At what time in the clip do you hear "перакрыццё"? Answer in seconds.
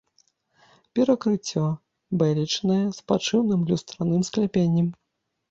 0.99-1.65